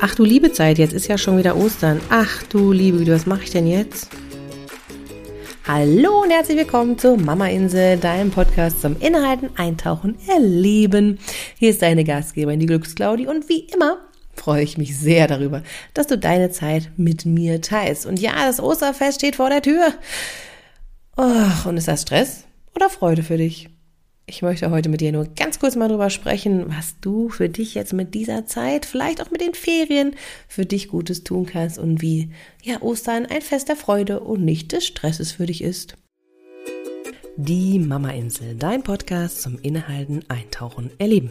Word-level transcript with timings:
Ach 0.00 0.14
du 0.14 0.24
liebe 0.24 0.52
Zeit, 0.52 0.78
jetzt 0.78 0.92
ist 0.92 1.08
ja 1.08 1.18
schon 1.18 1.38
wieder 1.38 1.56
Ostern. 1.56 2.00
Ach 2.08 2.44
du 2.44 2.70
liebe 2.70 2.98
Güte, 2.98 3.12
was 3.12 3.26
mache 3.26 3.42
ich 3.42 3.50
denn 3.50 3.66
jetzt? 3.66 4.08
Hallo 5.66 6.22
und 6.22 6.30
herzlich 6.30 6.56
willkommen 6.56 6.96
zur 6.96 7.16
Mama 7.16 7.48
Insel, 7.48 7.96
deinem 7.96 8.30
Podcast 8.30 8.80
zum 8.80 8.96
Inhalten, 9.00 9.50
Eintauchen, 9.56 10.16
Erleben. 10.28 11.18
Hier 11.58 11.70
ist 11.70 11.82
deine 11.82 12.04
Gastgeberin, 12.04 12.60
die 12.60 12.66
Glücksclaudi 12.66 13.26
und 13.26 13.48
wie 13.48 13.66
immer 13.74 13.98
freue 14.36 14.62
ich 14.62 14.78
mich 14.78 14.96
sehr 14.96 15.26
darüber, 15.26 15.64
dass 15.94 16.06
du 16.06 16.16
deine 16.16 16.50
Zeit 16.50 16.92
mit 16.96 17.26
mir 17.26 17.60
teilst. 17.60 18.06
Und 18.06 18.20
ja, 18.20 18.46
das 18.46 18.60
Osterfest 18.60 19.18
steht 19.18 19.34
vor 19.34 19.50
der 19.50 19.62
Tür. 19.62 19.92
Och, 21.18 21.66
und 21.66 21.76
ist 21.76 21.88
das 21.88 22.02
Stress 22.02 22.44
oder 22.76 22.88
Freude 22.88 23.24
für 23.24 23.36
dich? 23.36 23.68
Ich 24.30 24.42
möchte 24.42 24.70
heute 24.70 24.90
mit 24.90 25.00
dir 25.00 25.10
nur 25.10 25.24
ganz 25.24 25.58
kurz 25.58 25.74
mal 25.74 25.88
drüber 25.88 26.10
sprechen, 26.10 26.66
was 26.68 26.96
du 27.00 27.30
für 27.30 27.48
dich 27.48 27.74
jetzt 27.74 27.94
mit 27.94 28.12
dieser 28.12 28.44
Zeit, 28.44 28.84
vielleicht 28.84 29.22
auch 29.22 29.30
mit 29.30 29.40
den 29.40 29.54
Ferien, 29.54 30.14
für 30.46 30.66
dich 30.66 30.88
Gutes 30.88 31.24
tun 31.24 31.46
kannst 31.46 31.78
und 31.78 32.02
wie 32.02 32.28
ja 32.62 32.82
Ostern 32.82 33.24
ein 33.24 33.40
Fest 33.40 33.70
der 33.70 33.76
Freude 33.76 34.20
und 34.20 34.44
nicht 34.44 34.72
des 34.72 34.86
Stresses 34.86 35.32
für 35.32 35.46
dich 35.46 35.64
ist. 35.64 35.96
Die 37.36 37.78
Mama 37.78 38.10
Insel, 38.10 38.54
dein 38.54 38.82
Podcast 38.82 39.40
zum 39.40 39.58
Innehalten, 39.60 40.22
Eintauchen, 40.28 40.90
Erleben. 40.98 41.30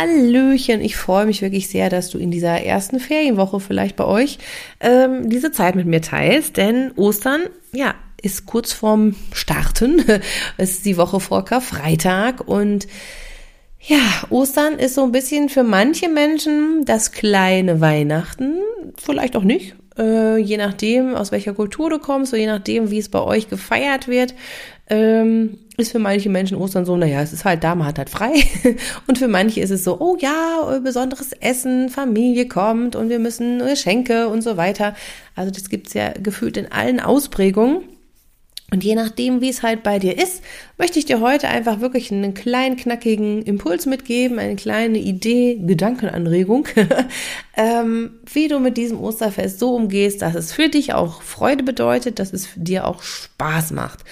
Hallöchen, 0.00 0.80
ich 0.80 0.96
freue 0.96 1.26
mich 1.26 1.42
wirklich 1.42 1.68
sehr, 1.68 1.90
dass 1.90 2.08
du 2.08 2.16
in 2.16 2.30
dieser 2.30 2.62
ersten 2.62 3.00
Ferienwoche 3.00 3.60
vielleicht 3.60 3.96
bei 3.96 4.04
euch 4.04 4.38
ähm, 4.80 5.28
diese 5.28 5.52
Zeit 5.52 5.74
mit 5.74 5.86
mir 5.86 6.00
teilst, 6.00 6.56
denn 6.56 6.92
Ostern, 6.96 7.42
ja, 7.72 7.94
ist 8.22 8.46
kurz 8.46 8.72
vorm 8.72 9.14
Starten. 9.32 10.02
Es 10.56 10.70
ist 10.70 10.86
die 10.86 10.96
Woche 10.96 11.20
vor 11.20 11.44
Karfreitag 11.44 12.46
und 12.48 12.86
ja, 13.78 14.00
Ostern 14.30 14.78
ist 14.78 14.94
so 14.94 15.04
ein 15.04 15.12
bisschen 15.12 15.50
für 15.50 15.64
manche 15.64 16.08
Menschen 16.08 16.84
das 16.86 17.12
kleine 17.12 17.82
Weihnachten, 17.82 18.54
vielleicht 18.96 19.36
auch 19.36 19.44
nicht. 19.44 19.74
Äh, 20.00 20.38
je 20.38 20.56
nachdem, 20.56 21.14
aus 21.14 21.30
welcher 21.30 21.52
Kultur 21.52 21.90
du 21.90 21.98
kommst, 21.98 22.32
oder 22.32 22.40
je 22.40 22.46
nachdem, 22.46 22.90
wie 22.90 22.98
es 22.98 23.10
bei 23.10 23.20
euch 23.20 23.50
gefeiert 23.50 24.08
wird, 24.08 24.34
ähm, 24.88 25.58
ist 25.76 25.92
für 25.92 25.98
manche 25.98 26.30
Menschen 26.30 26.56
Ostern 26.56 26.86
so, 26.86 26.96
naja, 26.96 27.20
es 27.20 27.34
ist 27.34 27.44
halt 27.44 27.62
da, 27.62 27.74
man 27.74 27.86
hat 27.86 27.98
halt 27.98 28.08
frei. 28.08 28.32
Und 29.06 29.18
für 29.18 29.28
manche 29.28 29.60
ist 29.60 29.70
es 29.70 29.84
so, 29.84 30.00
oh 30.00 30.16
ja, 30.18 30.80
besonderes 30.82 31.32
Essen, 31.32 31.90
Familie 31.90 32.48
kommt 32.48 32.96
und 32.96 33.08
wir 33.08 33.18
müssen 33.18 33.58
Geschenke 33.60 34.28
und 34.28 34.42
so 34.42 34.56
weiter. 34.56 34.94
Also 35.36 35.50
das 35.50 35.68
gibt's 35.68 35.94
ja 35.94 36.12
gefühlt 36.12 36.56
in 36.56 36.72
allen 36.72 37.00
Ausprägungen. 37.00 37.82
Und 38.72 38.84
je 38.84 38.94
nachdem, 38.94 39.40
wie 39.40 39.48
es 39.48 39.62
halt 39.62 39.82
bei 39.82 39.98
dir 39.98 40.16
ist, 40.16 40.42
möchte 40.78 40.98
ich 40.98 41.04
dir 41.04 41.20
heute 41.20 41.48
einfach 41.48 41.80
wirklich 41.80 42.12
einen 42.12 42.34
kleinen, 42.34 42.76
knackigen 42.76 43.42
Impuls 43.42 43.86
mitgeben, 43.86 44.38
eine 44.38 44.54
kleine 44.54 44.98
Idee, 44.98 45.58
Gedankenanregung, 45.60 46.68
ähm, 47.56 48.12
wie 48.32 48.46
du 48.46 48.60
mit 48.60 48.76
diesem 48.76 49.00
Osterfest 49.00 49.58
so 49.58 49.74
umgehst, 49.74 50.22
dass 50.22 50.36
es 50.36 50.52
für 50.52 50.68
dich 50.68 50.94
auch 50.94 51.22
Freude 51.22 51.64
bedeutet, 51.64 52.20
dass 52.20 52.32
es 52.32 52.48
dir 52.54 52.86
auch 52.86 53.02
Spaß 53.02 53.72
macht. 53.72 54.04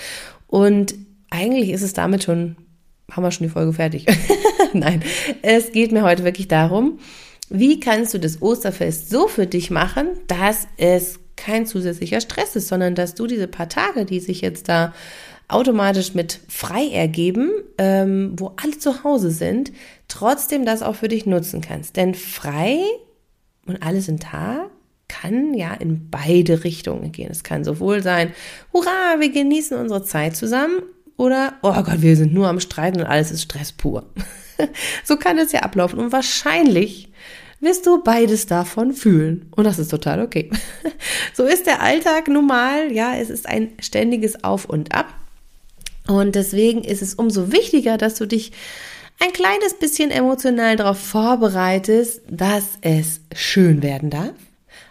Und 0.48 0.95
eigentlich 1.31 1.70
ist 1.70 1.83
es 1.83 1.92
damit 1.92 2.25
schon, 2.25 2.57
haben 3.13 3.23
wir 3.23 3.30
schon 3.30 3.46
die 3.46 3.52
Folge 3.52 3.73
fertig. 3.73 4.07
Nein, 4.73 5.02
es 5.42 5.70
geht 5.70 5.92
mir 5.92 6.02
heute 6.02 6.25
wirklich 6.25 6.48
darum, 6.48 6.98
wie 7.48 7.79
kannst 7.80 8.13
du 8.13 8.19
das 8.19 8.42
Osterfest 8.42 9.08
so 9.08 9.29
für 9.29 9.46
dich 9.46 9.70
machen, 9.70 10.08
dass 10.27 10.67
es 10.77 11.20
kein 11.39 11.67
zusätzlicher 11.67 12.21
Stress 12.21 12.57
ist, 12.57 12.69
sondern 12.69 12.95
dass 12.95 13.15
du 13.15 13.27
diese 13.27 13.49
paar 13.49 13.69
Tage, 13.69 14.05
die 14.05 14.21
sich 14.21 14.43
jetzt 14.43 14.69
da 14.69 14.93
automatisch 15.49 16.13
mit 16.13 16.41
frei 16.49 16.89
ergeben, 16.89 17.51
ähm, 17.79 18.35
wo 18.37 18.53
alle 18.63 18.79
zu 18.79 19.03
Hause 19.03 19.31
sind, 19.31 19.73
trotzdem 20.09 20.67
das 20.67 20.83
auch 20.83 20.97
für 20.97 21.09
dich 21.09 21.25
nutzen 21.25 21.63
kannst. 21.63 21.97
Denn 21.97 22.15
frei 22.15 22.79
und 23.67 23.83
alle 23.83 24.03
sind 24.03 24.25
da 24.31 24.67
kann 25.09 25.55
ja 25.55 25.73
in 25.73 26.11
beide 26.11 26.65
Richtungen 26.65 27.13
gehen. 27.13 27.31
Es 27.31 27.43
kann 27.43 27.65
sowohl 27.65 28.03
sein, 28.03 28.33
hurra, 28.75 29.17
wir 29.20 29.33
genießen 29.33 29.79
unsere 29.79 30.05
Zeit 30.05 30.37
zusammen, 30.37 30.83
oder, 31.19 31.55
oh 31.63 31.73
Gott, 31.73 32.01
wir 32.01 32.17
sind 32.17 32.33
nur 32.33 32.47
am 32.47 32.61
Streiten 32.61 33.01
und 33.01 33.07
alles 33.07 33.33
ist 33.33 33.43
Stress 33.43 33.73
pur. 33.73 34.07
so 35.05 35.17
kann 35.17 35.37
es 35.37 35.51
ja 35.51 35.61
ablaufen. 35.61 35.99
Und 35.99 36.13
wahrscheinlich 36.13 37.11
wirst 37.61 37.86
du 37.86 38.02
beides 38.02 38.46
davon 38.46 38.92
fühlen. 38.92 39.46
Und 39.55 39.64
das 39.64 39.79
ist 39.79 39.91
total 39.91 40.23
okay. 40.23 40.51
so 41.35 41.45
ist 41.45 41.67
der 41.67 41.83
Alltag 41.83 42.29
normal. 42.29 42.92
Ja, 42.92 43.17
es 43.17 43.30
ist 43.30 43.48
ein 43.48 43.73
ständiges 43.80 44.45
Auf 44.45 44.64
und 44.64 44.95
Ab. 44.95 45.13
Und 46.07 46.35
deswegen 46.35 46.85
ist 46.85 47.02
es 47.02 47.14
umso 47.14 47.52
wichtiger, 47.52 47.98
dass 47.98 48.14
du 48.14 48.27
dich 48.27 48.52
ein 49.20 49.33
kleines 49.33 49.74
bisschen 49.74 50.11
emotional 50.11 50.77
darauf 50.77 50.98
vorbereitest, 50.98 52.23
dass 52.30 52.79
es 52.83 53.20
schön 53.35 53.83
werden 53.83 54.11
darf 54.11 54.35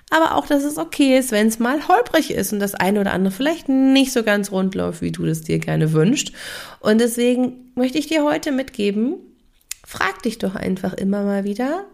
aber 0.09 0.35
auch, 0.35 0.47
dass 0.47 0.63
es 0.63 0.77
okay 0.77 1.17
ist, 1.17 1.31
wenn 1.31 1.47
es 1.47 1.59
mal 1.59 1.87
holprig 1.87 2.31
ist 2.31 2.53
und 2.53 2.59
das 2.59 2.75
eine 2.75 3.01
oder 3.01 3.11
andere 3.11 3.33
vielleicht 3.33 3.67
nicht 3.67 4.13
so 4.13 4.23
ganz 4.23 4.51
rund 4.51 4.73
läuft, 4.73 5.01
wie 5.01 5.11
du 5.11 5.25
das 5.25 5.41
dir 5.41 5.59
gerne 5.59 5.91
wünscht. 5.91 6.33
Und 6.79 7.01
deswegen 7.01 7.71
möchte 7.75 7.97
ich 7.97 8.07
dir 8.07 8.23
heute 8.23 8.51
mitgeben, 8.51 9.15
frag 9.85 10.21
dich 10.23 10.37
doch 10.37 10.55
einfach 10.55 10.93
immer 10.93 11.23
mal 11.23 11.43
wieder, 11.43 11.85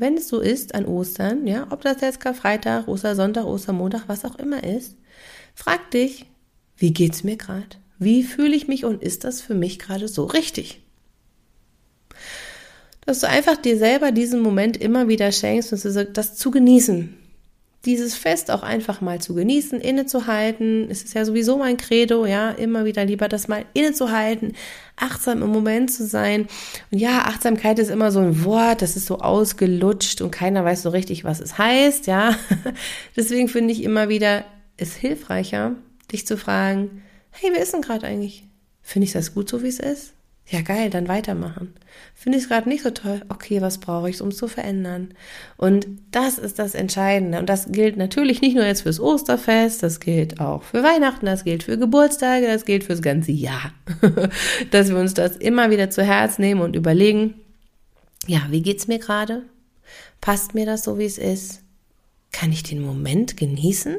wenn 0.00 0.16
es 0.16 0.28
so 0.28 0.40
ist 0.40 0.74
an 0.74 0.86
Ostern, 0.86 1.46
ja, 1.46 1.66
ob 1.70 1.82
das 1.82 2.00
jetzt 2.00 2.20
Karfreitag, 2.20 2.88
Ostersonntag, 2.88 3.44
Ostermontag, 3.44 4.04
was 4.06 4.24
auch 4.24 4.36
immer 4.36 4.64
ist, 4.64 4.96
frag 5.54 5.90
dich, 5.90 6.26
wie 6.76 6.92
geht's 6.92 7.22
mir 7.22 7.36
gerade? 7.36 7.76
Wie 7.98 8.22
fühle 8.22 8.56
ich 8.56 8.66
mich 8.66 8.86
und 8.86 9.02
ist 9.02 9.24
das 9.24 9.42
für 9.42 9.54
mich 9.54 9.78
gerade 9.78 10.08
so 10.08 10.24
richtig? 10.24 10.80
Dass 13.04 13.20
du 13.20 13.28
einfach 13.28 13.56
dir 13.56 13.76
selber 13.76 14.10
diesen 14.10 14.40
Moment 14.40 14.78
immer 14.78 15.08
wieder 15.08 15.30
schenkst 15.32 15.72
und 15.72 16.16
das 16.16 16.36
zu 16.36 16.50
genießen 16.50 17.19
dieses 17.86 18.14
Fest 18.14 18.50
auch 18.50 18.62
einfach 18.62 19.00
mal 19.00 19.20
zu 19.20 19.34
genießen, 19.34 19.80
innezuhalten. 19.80 20.90
Es 20.90 21.02
ist 21.02 21.14
ja 21.14 21.24
sowieso 21.24 21.56
mein 21.56 21.78
Credo, 21.78 22.26
ja, 22.26 22.50
immer 22.50 22.84
wieder 22.84 23.04
lieber 23.04 23.26
das 23.28 23.48
mal 23.48 23.64
innezuhalten, 23.72 24.52
achtsam 24.96 25.42
im 25.42 25.48
Moment 25.48 25.90
zu 25.90 26.06
sein. 26.06 26.46
Und 26.90 26.98
ja, 26.98 27.22
Achtsamkeit 27.22 27.78
ist 27.78 27.90
immer 27.90 28.12
so 28.12 28.20
ein 28.20 28.44
Wort, 28.44 28.82
das 28.82 28.96
ist 28.96 29.06
so 29.06 29.18
ausgelutscht 29.20 30.20
und 30.20 30.30
keiner 30.30 30.64
weiß 30.64 30.82
so 30.82 30.90
richtig, 30.90 31.24
was 31.24 31.40
es 31.40 31.56
heißt, 31.56 32.06
ja. 32.06 32.36
Deswegen 33.16 33.48
finde 33.48 33.72
ich 33.72 33.82
immer 33.82 34.10
wieder 34.10 34.44
es 34.76 34.94
hilfreicher, 34.94 35.76
dich 36.12 36.26
zu 36.26 36.36
fragen, 36.36 37.02
hey, 37.30 37.50
wer 37.52 37.62
ist 37.62 37.72
denn 37.72 37.82
gerade 37.82 38.06
eigentlich? 38.06 38.44
Finde 38.82 39.06
ich 39.06 39.12
das 39.12 39.34
gut 39.34 39.48
so, 39.48 39.62
wie 39.62 39.68
es 39.68 39.78
ist? 39.78 40.12
Ja, 40.46 40.62
geil, 40.62 40.90
dann 40.90 41.06
weitermachen. 41.06 41.74
Finde 42.14 42.36
ich 42.36 42.44
es 42.44 42.50
gerade 42.50 42.68
nicht 42.68 42.82
so 42.82 42.90
toll? 42.90 43.22
Okay, 43.28 43.60
was 43.60 43.78
brauche 43.78 44.10
ich, 44.10 44.20
um 44.20 44.28
es 44.28 44.36
zu 44.36 44.48
verändern? 44.48 45.14
Und 45.56 45.86
das 46.10 46.38
ist 46.38 46.58
das 46.58 46.74
Entscheidende. 46.74 47.38
Und 47.38 47.48
das 47.48 47.70
gilt 47.70 47.96
natürlich 47.96 48.40
nicht 48.40 48.56
nur 48.56 48.66
jetzt 48.66 48.82
fürs 48.82 48.98
Osterfest, 48.98 49.82
das 49.84 50.00
gilt 50.00 50.40
auch 50.40 50.64
für 50.64 50.82
Weihnachten, 50.82 51.26
das 51.26 51.44
gilt 51.44 51.62
für 51.62 51.78
Geburtstage, 51.78 52.48
das 52.48 52.64
gilt 52.64 52.82
fürs 52.82 53.00
ganze 53.00 53.30
Jahr. 53.30 53.72
Dass 54.72 54.88
wir 54.88 54.96
uns 54.96 55.14
das 55.14 55.36
immer 55.36 55.70
wieder 55.70 55.88
zu 55.90 56.02
Herz 56.02 56.38
nehmen 56.38 56.62
und 56.62 56.74
überlegen, 56.74 57.34
ja, 58.26 58.46
wie 58.50 58.62
geht's 58.62 58.88
mir 58.88 58.98
gerade? 58.98 59.44
Passt 60.20 60.54
mir 60.54 60.66
das 60.66 60.82
so, 60.82 60.98
wie 60.98 61.06
es 61.06 61.18
ist? 61.18 61.62
Kann 62.32 62.50
ich 62.50 62.64
den 62.64 62.82
Moment 62.82 63.36
genießen? 63.36 63.98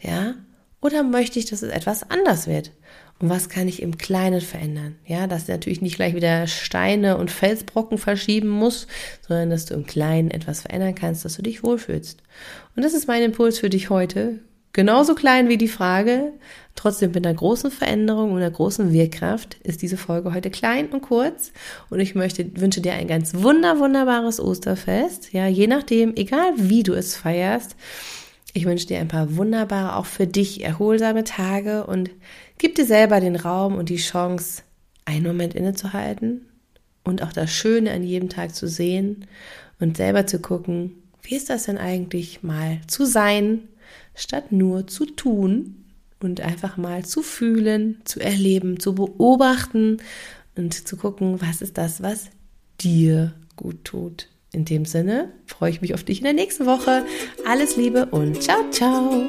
Ja? 0.00 0.34
Oder 0.80 1.02
möchte 1.02 1.38
ich, 1.38 1.46
dass 1.46 1.62
es 1.62 1.70
etwas 1.70 2.08
anders 2.10 2.46
wird? 2.46 2.72
Und 3.20 3.28
was 3.28 3.50
kann 3.50 3.68
ich 3.68 3.82
im 3.82 3.98
Kleinen 3.98 4.40
verändern? 4.40 4.96
Ja, 5.06 5.26
dass 5.26 5.44
du 5.44 5.52
natürlich 5.52 5.82
nicht 5.82 5.96
gleich 5.96 6.14
wieder 6.14 6.46
Steine 6.46 7.18
und 7.18 7.30
Felsbrocken 7.30 7.98
verschieben 7.98 8.48
musst, 8.48 8.86
sondern 9.26 9.50
dass 9.50 9.66
du 9.66 9.74
im 9.74 9.84
Kleinen 9.84 10.30
etwas 10.30 10.62
verändern 10.62 10.94
kannst, 10.94 11.24
dass 11.26 11.36
du 11.36 11.42
dich 11.42 11.62
wohlfühlst. 11.62 12.22
Und 12.76 12.82
das 12.82 12.94
ist 12.94 13.08
mein 13.08 13.22
Impuls 13.22 13.58
für 13.58 13.68
dich 13.68 13.90
heute. 13.90 14.40
Genauso 14.72 15.14
klein 15.14 15.48
wie 15.48 15.58
die 15.58 15.68
Frage, 15.68 16.32
trotzdem 16.76 17.10
mit 17.10 17.26
einer 17.26 17.34
großen 17.34 17.72
Veränderung 17.72 18.30
und 18.30 18.38
einer 18.38 18.52
großen 18.52 18.92
Wirkkraft 18.92 19.56
ist 19.64 19.82
diese 19.82 19.96
Folge 19.96 20.32
heute 20.32 20.48
klein 20.48 20.88
und 20.90 21.02
kurz. 21.02 21.52
Und 21.90 21.98
ich 21.98 22.14
möchte, 22.14 22.48
wünsche 22.58 22.80
dir 22.80 22.92
ein 22.92 23.08
ganz 23.08 23.34
wunder, 23.34 23.80
wunderbares 23.80 24.40
Osterfest. 24.40 25.32
Ja, 25.32 25.48
je 25.48 25.66
nachdem, 25.66 26.14
egal 26.14 26.52
wie 26.56 26.84
du 26.84 26.94
es 26.94 27.16
feierst. 27.16 27.74
Ich 28.52 28.64
wünsche 28.64 28.86
dir 28.86 28.98
ein 28.98 29.08
paar 29.08 29.36
wunderbare, 29.36 29.96
auch 29.96 30.06
für 30.06 30.26
dich 30.26 30.64
erholsame 30.64 31.24
Tage 31.24 31.86
und 31.86 32.10
gib 32.58 32.74
dir 32.74 32.84
selber 32.84 33.20
den 33.20 33.36
Raum 33.36 33.76
und 33.76 33.88
die 33.88 33.96
Chance, 33.96 34.62
einen 35.04 35.26
Moment 35.26 35.54
innezuhalten 35.54 36.48
und 37.04 37.22
auch 37.22 37.32
das 37.32 37.50
Schöne 37.50 37.92
an 37.92 38.02
jedem 38.02 38.28
Tag 38.28 38.54
zu 38.54 38.68
sehen 38.68 39.26
und 39.78 39.96
selber 39.96 40.26
zu 40.26 40.40
gucken, 40.40 41.02
wie 41.22 41.36
ist 41.36 41.50
das 41.50 41.64
denn 41.64 41.78
eigentlich 41.78 42.42
mal 42.42 42.80
zu 42.86 43.04
sein, 43.04 43.68
statt 44.14 44.52
nur 44.52 44.86
zu 44.86 45.06
tun, 45.06 45.80
und 46.22 46.40
einfach 46.40 46.76
mal 46.76 47.04
zu 47.04 47.22
fühlen, 47.22 48.00
zu 48.04 48.20
erleben, 48.20 48.78
zu 48.78 48.94
beobachten 48.94 49.98
und 50.56 50.86
zu 50.86 50.96
gucken, 50.96 51.40
was 51.40 51.62
ist 51.62 51.78
das, 51.78 52.02
was 52.02 52.26
dir 52.80 53.32
gut 53.56 53.84
tut. 53.84 54.28
In 54.52 54.64
dem 54.64 54.84
Sinne 54.84 55.32
freue 55.46 55.70
ich 55.70 55.80
mich 55.80 55.94
auf 55.94 56.02
dich 56.02 56.18
in 56.18 56.24
der 56.24 56.32
nächsten 56.32 56.66
Woche. 56.66 57.04
Alles 57.46 57.76
Liebe 57.76 58.06
und 58.06 58.42
ciao, 58.42 58.68
ciao. 58.70 59.22